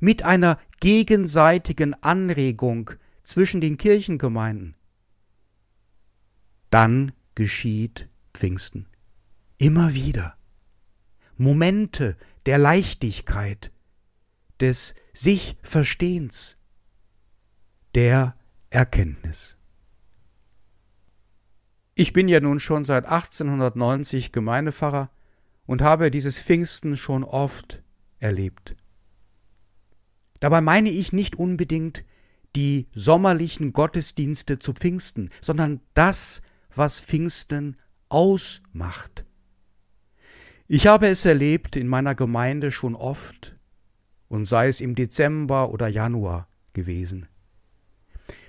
mit 0.00 0.24
einer 0.24 0.58
gegenseitigen 0.80 1.94
Anregung 2.02 2.90
zwischen 3.22 3.60
den 3.60 3.76
Kirchengemeinden. 3.76 4.74
Dann 6.70 7.12
geschieht 7.36 8.08
Pfingsten. 8.32 8.88
Immer 9.58 9.94
wieder. 9.94 10.36
Momente 11.36 12.16
der 12.46 12.58
Leichtigkeit, 12.58 13.72
des 14.60 14.94
sich 15.12 15.56
Verstehens, 15.62 16.56
der 17.94 18.36
Erkenntnis. 18.70 19.56
Ich 21.94 22.12
bin 22.12 22.28
ja 22.28 22.40
nun 22.40 22.58
schon 22.58 22.84
seit 22.84 23.04
1890 23.06 24.32
Gemeindepfarrer 24.32 25.10
und 25.66 25.80
habe 25.80 26.10
dieses 26.10 26.40
Pfingsten 26.40 26.96
schon 26.96 27.22
oft 27.22 27.82
erlebt. 28.18 28.74
Dabei 30.40 30.60
meine 30.60 30.90
ich 30.90 31.12
nicht 31.12 31.36
unbedingt 31.36 32.04
die 32.56 32.88
sommerlichen 32.92 33.72
Gottesdienste 33.72 34.58
zu 34.58 34.72
Pfingsten, 34.72 35.30
sondern 35.40 35.80
das, 35.94 36.42
was 36.74 37.00
Pfingsten 37.00 37.76
ausmacht. 38.08 39.24
Ich 40.66 40.86
habe 40.86 41.08
es 41.08 41.26
erlebt 41.26 41.76
in 41.76 41.88
meiner 41.88 42.14
Gemeinde 42.14 42.70
schon 42.70 42.94
oft, 42.94 43.54
und 44.28 44.46
sei 44.46 44.68
es 44.68 44.80
im 44.80 44.94
Dezember 44.94 45.70
oder 45.70 45.88
Januar 45.88 46.48
gewesen. 46.72 47.26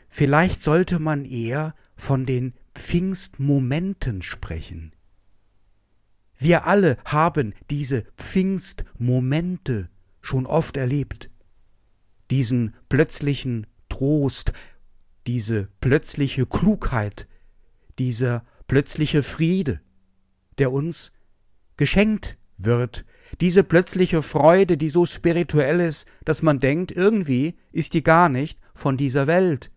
Vielleicht 0.08 0.64
sollte 0.64 1.00
man 1.00 1.26
eher 1.26 1.76
von 1.98 2.26
den 2.26 2.54
Pfingstmomenten 2.74 4.22
sprechen. 4.22 4.94
Wir 6.38 6.66
alle 6.66 6.98
haben 7.04 7.54
diese 7.70 8.04
Pfingstmomente 8.16 9.90
schon 10.22 10.46
oft 10.46 10.78
erlebt. 10.78 11.30
Diesen 12.32 12.76
plötzlichen 12.88 13.68
Trost, 13.90 14.54
diese 15.28 15.68
plötzliche 15.82 16.46
Klugheit, 16.46 17.28
dieser 18.00 18.46
plötzliche 18.68 19.22
Friede, 19.22 19.82
der 20.58 20.72
uns 20.72 21.12
geschenkt 21.78 22.38
wird 22.58 23.06
diese 23.42 23.64
plötzliche 23.64 24.22
Freude, 24.22 24.78
die 24.78 24.90
so 24.90 25.06
spirituell 25.06 25.80
ist, 25.80 26.06
dass 26.24 26.42
man 26.42 26.60
denkt, 26.60 26.92
irgendwie 26.92 27.58
ist 27.72 27.94
die 27.94 28.04
gar 28.04 28.30
nicht 28.30 28.60
von 28.74 28.98
dieser 28.98 29.28
Welt. 29.28 29.72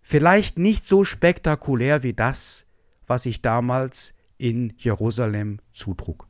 Vielleicht 0.00 0.58
nicht 0.58 0.86
so 0.86 1.04
spektakulär 1.04 2.02
wie 2.02 2.14
das, 2.14 2.66
was 3.06 3.24
sich 3.24 3.42
damals 3.42 4.14
in 4.38 4.74
Jerusalem 4.78 5.60
zutrug. 5.72 6.28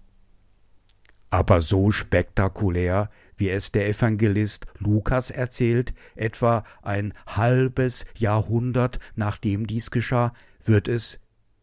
Aber 1.30 1.62
so 1.62 1.90
spektakulär, 1.90 3.08
wie 3.36 3.48
es 3.48 3.72
der 3.72 3.88
Evangelist 3.88 4.66
Lukas 4.78 5.30
erzählt, 5.30 5.94
etwa 6.14 6.64
ein 6.82 7.14
halbes 7.26 8.04
Jahrhundert 8.18 8.98
nachdem 9.14 9.66
dies 9.66 9.90
geschah, 9.90 10.34
wird 10.62 10.88
es 10.88 11.21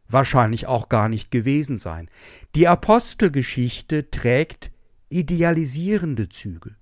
wahrscheinlich 0.09 0.67
auch 0.67 0.89
gar 0.89 1.07
nicht 1.07 1.31
gewesen 1.31 1.77
sein. 1.77 2.09
Die 2.55 2.67
Apostelgeschichte 2.67 4.09
trägt 4.09 4.71
idealisierende 5.09 6.29
Züge. 6.29 6.75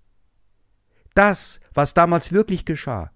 Das, 1.14 1.60
was 1.74 1.94
damals 1.94 2.32
wirklich 2.32 2.66
geschah, 2.66 3.12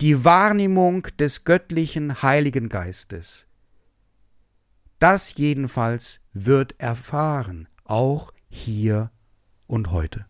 die 0.00 0.24
Wahrnehmung 0.24 1.02
des 1.18 1.44
göttlichen 1.44 2.22
Heiligen 2.22 2.68
Geistes, 2.68 3.46
das 4.98 5.34
jedenfalls 5.36 6.20
wird 6.32 6.78
erfahren, 6.78 7.68
auch 7.84 8.32
hier 8.48 9.10
und 9.66 9.90
heute. 9.92 10.26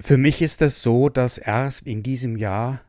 Für 0.00 0.16
mich 0.16 0.42
ist 0.42 0.62
es 0.62 0.80
so, 0.80 1.08
dass 1.08 1.38
erst 1.38 1.86
in 1.86 2.02
diesem 2.02 2.36
Jahr 2.36 2.80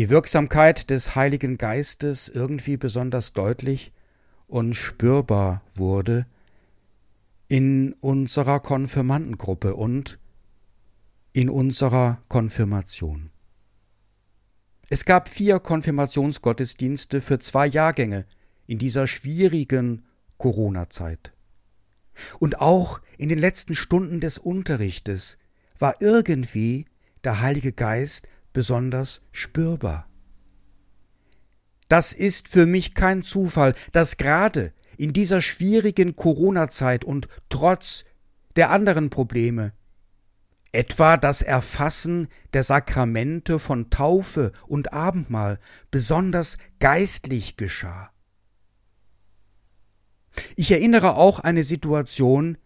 die 0.00 0.08
Wirksamkeit 0.08 0.88
des 0.88 1.14
Heiligen 1.14 1.58
Geistes 1.58 2.30
irgendwie 2.30 2.78
besonders 2.78 3.34
deutlich 3.34 3.92
und 4.46 4.72
spürbar 4.72 5.60
wurde 5.74 6.24
in 7.48 7.92
unserer 8.00 8.60
Konfirmandengruppe 8.60 9.74
und 9.76 10.18
in 11.34 11.50
unserer 11.50 12.22
Konfirmation. 12.28 13.28
Es 14.88 15.04
gab 15.04 15.28
vier 15.28 15.60
Konfirmationsgottesdienste 15.60 17.20
für 17.20 17.38
zwei 17.38 17.66
Jahrgänge 17.66 18.24
in 18.66 18.78
dieser 18.78 19.06
schwierigen 19.06 20.06
Corona-Zeit. 20.38 21.34
Und 22.38 22.58
auch 22.62 23.02
in 23.18 23.28
den 23.28 23.38
letzten 23.38 23.74
Stunden 23.74 24.20
des 24.20 24.38
Unterrichtes 24.38 25.36
war 25.78 26.00
irgendwie 26.00 26.86
der 27.22 27.42
Heilige 27.42 27.72
Geist 27.72 28.26
besonders 28.52 29.22
spürbar. 29.32 30.08
Das 31.88 32.12
ist 32.12 32.48
für 32.48 32.66
mich 32.66 32.94
kein 32.94 33.22
Zufall, 33.22 33.74
dass 33.92 34.16
gerade 34.16 34.72
in 34.96 35.12
dieser 35.12 35.40
schwierigen 35.40 36.14
Corona-Zeit 36.14 37.04
und 37.04 37.28
trotz 37.48 38.04
der 38.56 38.70
anderen 38.70 39.10
Probleme, 39.10 39.72
etwa 40.72 41.16
das 41.16 41.42
Erfassen 41.42 42.28
der 42.52 42.62
Sakramente 42.62 43.58
von 43.58 43.90
Taufe 43.90 44.52
und 44.66 44.92
Abendmahl, 44.92 45.58
besonders 45.90 46.58
geistlich 46.78 47.56
geschah. 47.56 48.10
Ich 50.54 50.70
erinnere 50.70 51.16
auch 51.16 51.40
eine 51.40 51.64
Situation 51.64 52.56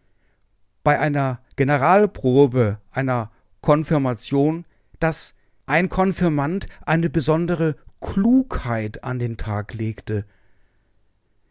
bei 0.82 0.98
einer 0.98 1.40
Generalprobe 1.56 2.80
einer 2.90 3.30
Konfirmation, 3.62 4.66
dass 5.00 5.34
ein 5.66 5.88
Konfirmand 5.88 6.66
eine 6.84 7.08
besondere 7.08 7.76
Klugheit 8.00 9.02
an 9.04 9.18
den 9.18 9.36
Tag 9.36 9.74
legte. 9.74 10.24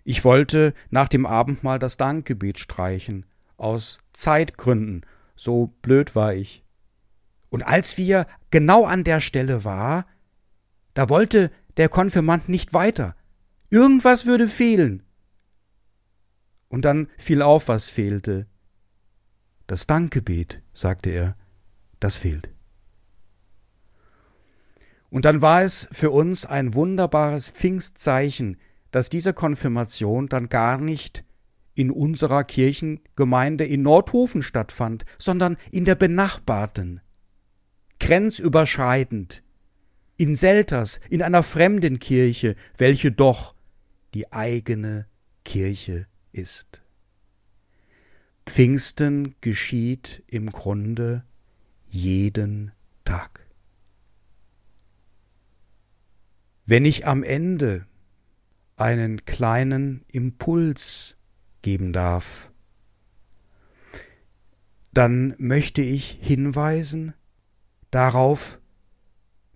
Ich 0.04 0.24
wollte 0.24 0.74
nach 0.90 1.08
dem 1.08 1.26
Abendmahl 1.26 1.80
das 1.80 1.98
Dankgebet 1.98 2.60
streichen, 2.60 3.26
aus 3.58 4.00
Zeitgründen, 4.12 5.06
so 5.36 5.68
blöd 5.82 6.16
war 6.16 6.34
ich. 6.34 6.64
Und 7.50 7.64
als 7.64 7.98
wir 7.98 8.28
genau 8.52 8.86
an 8.86 9.04
der 9.04 9.22
Stelle 9.22 9.64
war, 9.64 10.06
da 10.94 11.10
wollte 11.10 11.52
der 11.78 11.90
Konfirmand 11.90 12.50
nicht 12.50 12.74
weiter. 12.74 13.16
Irgendwas 13.70 14.26
würde 14.26 14.48
fehlen. 14.48 15.04
Und 16.68 16.86
dann 16.86 17.08
fiel 17.18 17.42
auf, 17.42 17.68
was 17.68 17.90
fehlte. 17.90 18.48
Das 19.68 19.88
Dankgebet, 19.88 20.62
sagte 20.74 21.10
er, 21.10 21.36
das 22.00 22.18
fehlt. 22.18 22.53
Und 25.14 25.26
dann 25.26 25.44
war 25.44 25.62
es 25.62 25.88
für 25.92 26.10
uns 26.10 26.44
ein 26.44 26.74
wunderbares 26.74 27.48
Pfingstzeichen, 27.48 28.58
dass 28.90 29.12
diese 29.12 29.32
Konfirmation 29.32 30.28
dann 30.28 30.50
gar 30.50 30.82
nicht 30.82 31.24
in 31.76 31.92
unserer 31.92 32.44
Kirchengemeinde 32.44 33.64
in 33.64 33.84
Nordhofen 33.84 34.42
stattfand, 34.42 35.06
sondern 35.20 35.58
in 35.70 35.86
der 35.86 35.94
benachbarten, 35.94 37.00
grenzüberschreitend, 38.00 39.44
in 40.18 40.34
Selters, 40.34 41.00
in 41.12 41.22
einer 41.22 41.44
fremden 41.44 42.00
Kirche, 42.00 42.56
welche 42.76 43.12
doch 43.12 43.54
die 44.16 44.34
eigene 44.34 45.06
Kirche 45.46 46.08
ist. 46.32 46.82
Pfingsten 48.48 49.36
geschieht 49.42 50.24
im 50.26 50.50
Grunde 50.50 51.24
jeden 51.88 52.72
Tag. 53.06 53.43
Wenn 56.66 56.86
ich 56.86 57.06
am 57.06 57.24
Ende 57.24 57.86
einen 58.78 59.26
kleinen 59.26 60.06
Impuls 60.12 61.18
geben 61.62 61.92
darf, 61.92 62.52
dann 64.94 65.36
möchte 65.40 65.82
ich 65.82 66.20
hinweisen 66.22 67.14
darauf, 67.92 68.60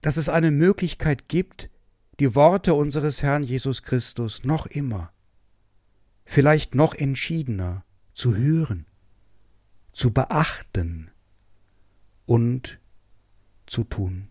dass 0.01 0.17
es 0.17 0.27
eine 0.27 0.51
Möglichkeit 0.51 1.29
gibt, 1.29 1.69
die 2.19 2.35
Worte 2.35 2.73
unseres 2.73 3.23
Herrn 3.23 3.43
Jesus 3.43 3.83
Christus 3.83 4.43
noch 4.43 4.65
immer, 4.65 5.13
vielleicht 6.25 6.75
noch 6.75 6.93
entschiedener 6.93 7.85
zu 8.13 8.35
hören, 8.35 8.85
zu 9.93 10.11
beachten 10.11 11.09
und 12.25 12.79
zu 13.65 13.83
tun 13.83 14.29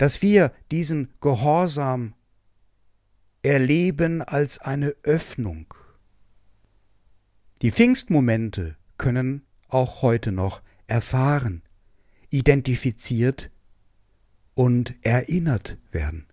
dass 0.00 0.22
wir 0.22 0.54
diesen 0.70 1.12
Gehorsam 1.20 2.14
erleben 3.42 4.22
als 4.22 4.58
eine 4.58 4.94
Öffnung. 5.02 5.74
Die 7.60 7.70
Pfingstmomente 7.70 8.78
können 8.96 9.44
auch 9.68 10.00
heute 10.00 10.32
noch 10.32 10.62
erfahren, 10.86 11.60
identifiziert 12.30 13.50
und 14.54 14.94
erinnert 15.02 15.76
werden. 15.90 16.26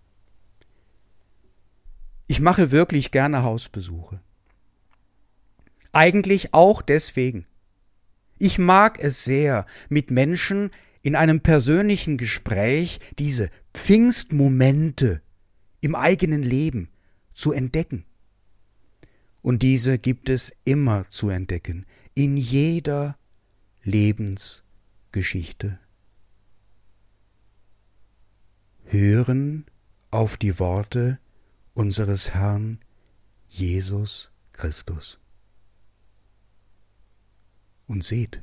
Ich 2.26 2.40
mache 2.40 2.70
wirklich 2.70 3.10
gerne 3.10 3.42
Hausbesuche. 3.42 4.22
Eigentlich 5.92 6.54
auch 6.54 6.80
deswegen. 6.80 7.46
Ich 8.38 8.58
mag 8.58 8.98
es 8.98 9.24
sehr, 9.24 9.66
mit 9.90 10.10
Menschen 10.10 10.70
in 11.08 11.16
einem 11.16 11.40
persönlichen 11.40 12.18
Gespräch 12.18 13.00
diese 13.18 13.48
Pfingstmomente 13.72 15.22
im 15.80 15.94
eigenen 15.94 16.42
Leben 16.42 16.90
zu 17.32 17.50
entdecken. 17.52 18.04
Und 19.40 19.62
diese 19.62 19.98
gibt 19.98 20.28
es 20.28 20.52
immer 20.66 21.08
zu 21.08 21.30
entdecken, 21.30 21.86
in 22.12 22.36
jeder 22.36 23.16
Lebensgeschichte. 23.84 25.78
Hören 28.84 29.64
auf 30.10 30.36
die 30.36 30.58
Worte 30.58 31.18
unseres 31.72 32.34
Herrn 32.34 32.80
Jesus 33.48 34.30
Christus. 34.52 35.18
Und 37.86 38.04
seht, 38.04 38.42